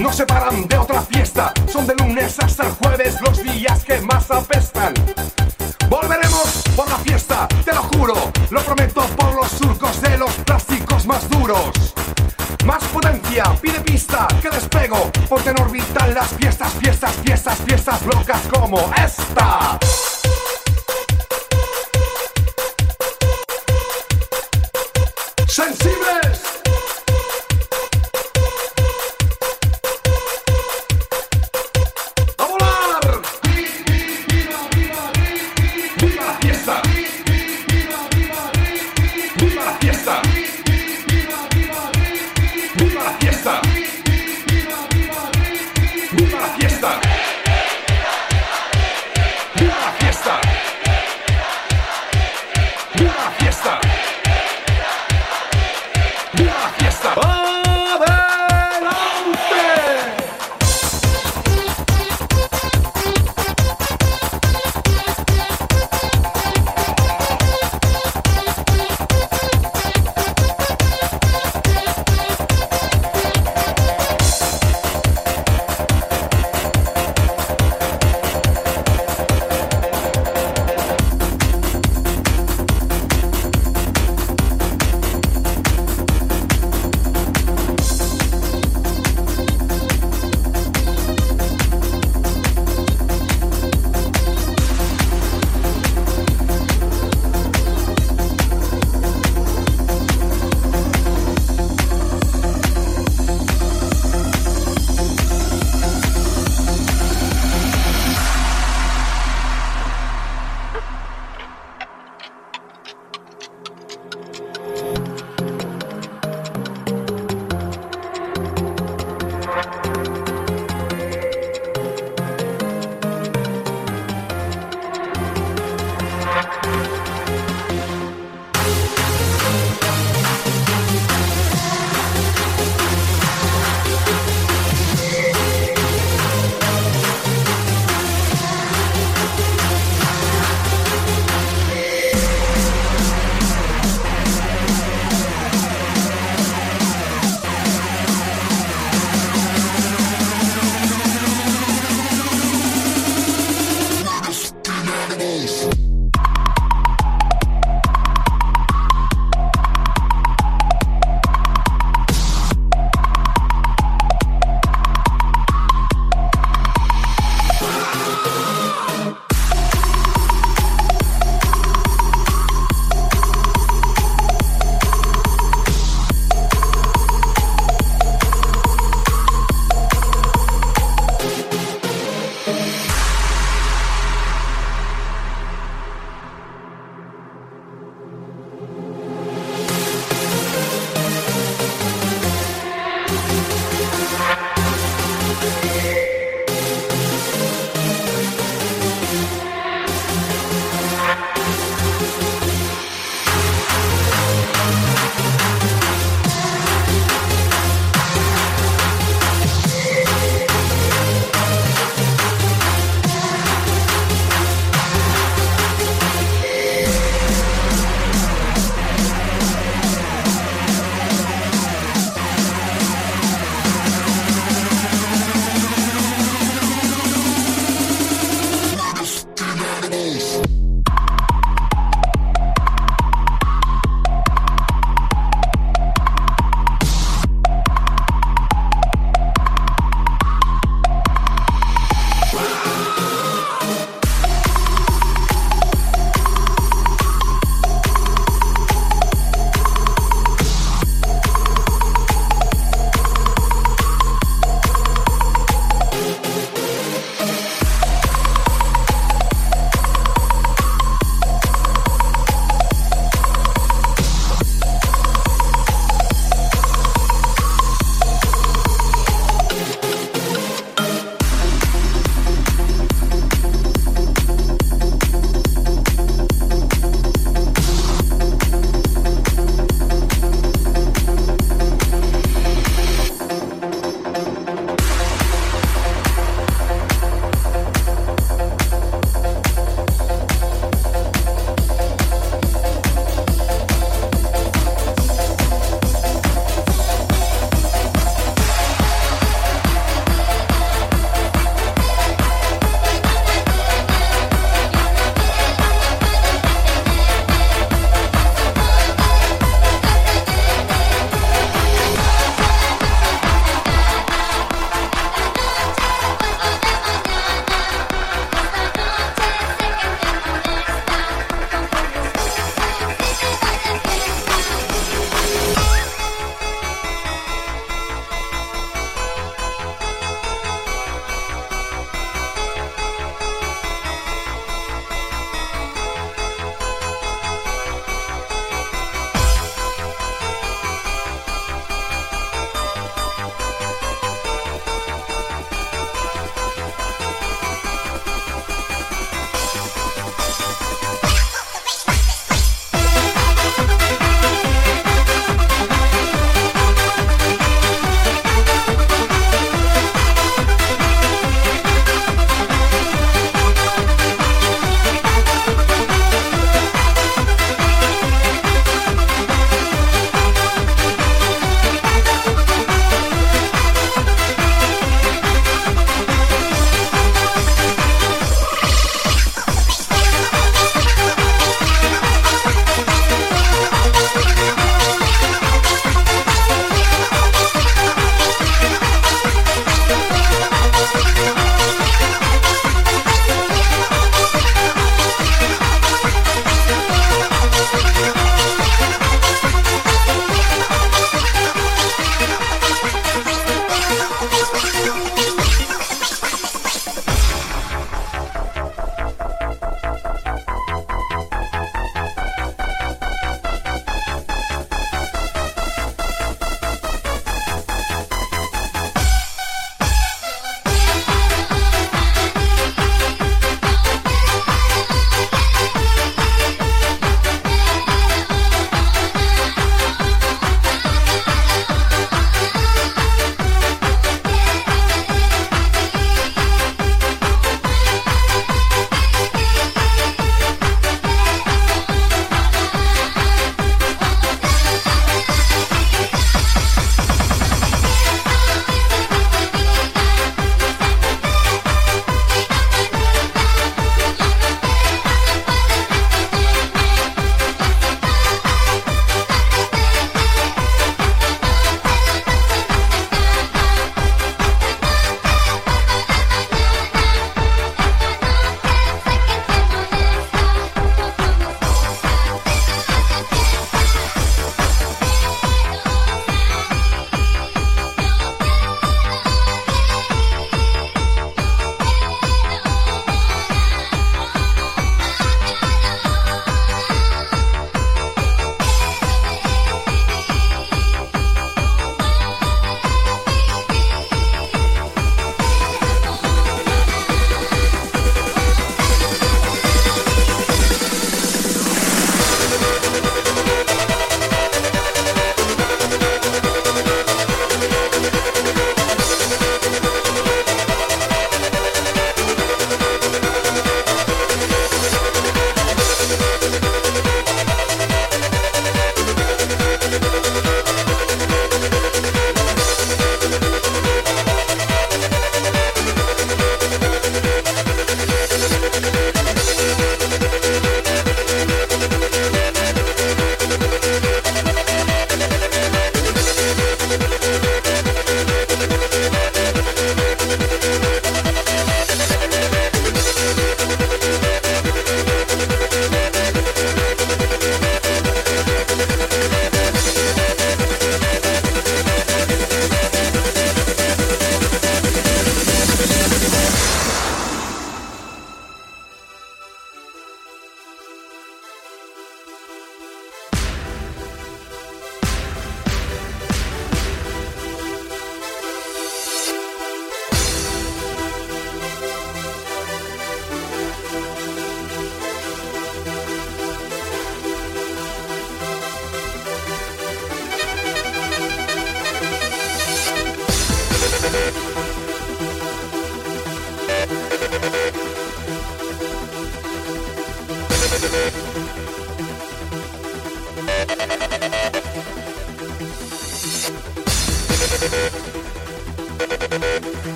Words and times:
No 0.00 0.12
se 0.12 0.24
paran 0.24 0.66
de 0.66 0.78
otra 0.78 1.02
fiesta. 1.02 1.52
Son 1.70 1.86
de 1.86 1.94
lunes 1.94 2.38
hasta 2.38 2.66
el 2.66 2.72
jueves 2.72 3.20
los 3.20 3.42
días 3.42 3.84
que 3.84 4.00
más 4.00 4.30
apestan. 4.30 4.94
Volveremos 5.88 6.62
por 6.74 6.88
la 6.88 6.98
fiesta, 6.98 7.46
te 7.64 7.74
lo 7.74 7.82
juro. 7.82 8.14
Lo 8.50 8.60
prometo 8.62 9.02
por 9.16 9.34
los 9.34 9.48
surcos 9.50 10.00
de 10.00 10.16
los 10.16 10.32
plásticos 10.46 11.06
más 11.06 11.28
duros. 11.28 11.94
Más 12.64 12.82
potencia, 12.84 13.44
pide 13.60 13.80
pista, 13.80 14.26
que 14.40 14.50
despego. 14.50 15.10
Ponte 15.28 15.50
en 15.50 15.60
órbita 15.60 16.06
en 16.06 16.14
las 16.14 16.28
fiestas, 16.28 16.72
fiestas, 16.74 17.12
fiestas, 17.22 17.58
fiestas 17.58 18.02
locas 18.06 18.40
como 18.50 18.90
esta. 18.96 19.78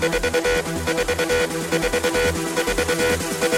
Thank 0.00 0.22
you. 3.52 3.57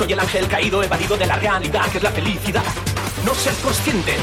Soy 0.00 0.14
el 0.14 0.20
ángel 0.20 0.48
caído, 0.48 0.82
evadido 0.82 1.14
de 1.14 1.26
la 1.26 1.36
realidad, 1.36 1.86
que 1.90 1.98
es 1.98 2.02
la 2.02 2.10
felicidad. 2.10 2.62
No 3.22 3.34
ser 3.34 3.52
consciente 3.56 4.16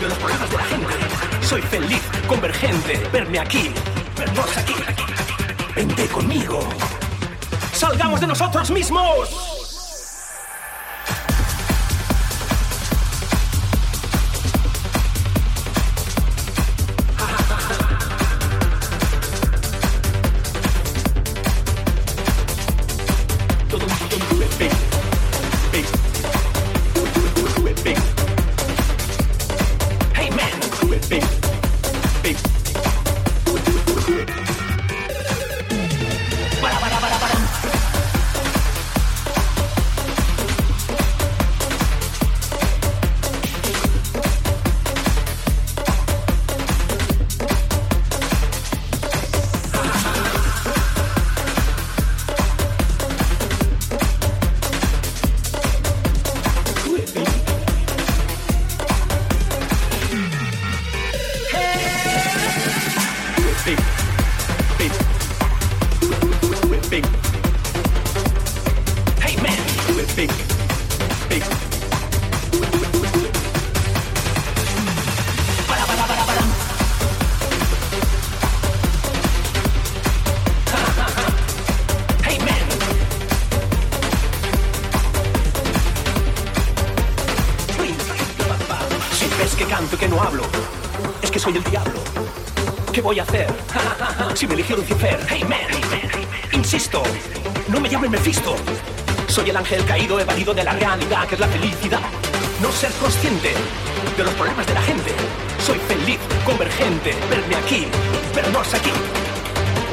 de 0.00 0.08
los 0.08 0.16
problemas 0.16 0.50
de 0.50 0.56
la 0.56 0.64
gente. 0.64 0.94
Soy 1.42 1.60
feliz, 1.60 2.00
convergente. 2.26 3.06
Verme 3.12 3.38
aquí, 3.38 3.70
vernos 4.16 4.56
aquí. 4.56 4.76
Vente 5.76 6.08
conmigo. 6.08 6.60
Salgamos 7.74 8.18
de 8.22 8.28
nosotros 8.28 8.70
mismos. 8.70 9.49
Eligió 94.90 95.10
Lucifer. 95.10 95.26
Hey 95.28 95.44
man, 95.44 95.58
insisto, 96.52 97.02
no 97.68 97.80
me 97.80 97.88
llamen 97.88 98.10
Mephisto. 98.10 98.56
Soy 99.28 99.50
el 99.50 99.56
ángel 99.56 99.84
caído, 99.84 100.18
evadido 100.18 100.52
de 100.54 100.64
la 100.64 100.72
realidad, 100.72 101.26
que 101.28 101.34
es 101.34 101.40
la 101.40 101.46
felicidad. 101.46 102.00
No 102.60 102.72
ser 102.72 102.90
consciente 102.92 103.52
de 104.16 104.24
los 104.24 104.34
problemas 104.34 104.66
de 104.66 104.74
la 104.74 104.82
gente. 104.82 105.12
Soy 105.64 105.78
feliz, 105.78 106.18
convergente, 106.44 107.14
verme 107.28 107.56
aquí, 107.56 107.86
vernos 108.34 108.74
aquí. 108.74 108.90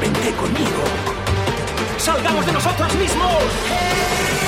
Vente 0.00 0.30
conmigo. 0.36 0.82
Salgamos 1.98 2.46
de 2.46 2.52
nosotros 2.52 2.94
mismos. 2.94 4.47